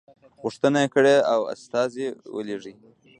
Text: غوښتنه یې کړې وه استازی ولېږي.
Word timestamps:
غوښتنه 0.41 0.77
یې 0.83 0.89
کړې 0.95 1.15
وه 1.39 1.47
استازی 1.53 2.05
ولېږي. 2.35 2.73